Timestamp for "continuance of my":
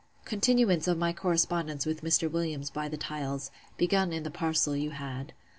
0.25-1.13